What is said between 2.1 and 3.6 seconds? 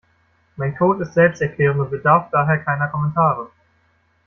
daher keiner Kommentare.